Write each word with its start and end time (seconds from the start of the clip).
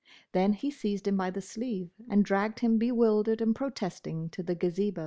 Then 0.31 0.53
he 0.53 0.71
seized 0.71 1.07
him 1.07 1.15
by 1.15 1.29
the 1.29 1.43
sleeve 1.43 1.91
and 2.09 2.25
dragged 2.25 2.61
him 2.61 2.79
bewildered 2.79 3.39
and 3.39 3.55
protesting 3.55 4.31
to 4.31 4.41
the 4.41 4.55
Gazebo. 4.55 4.99